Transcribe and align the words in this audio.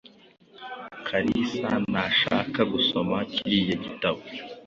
Kalisa 1.07 1.69
ntashaka 1.89 2.59
gusoma 2.73 3.15
kiriya 3.31 3.75
gitabo. 3.83 4.19